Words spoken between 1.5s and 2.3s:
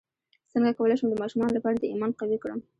لپاره د ایمان